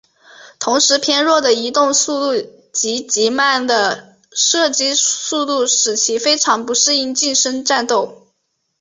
[0.57, 2.41] 同时偏弱的移动速度
[2.73, 8.25] 及极慢的射击速度使其非常不适应近身战斗。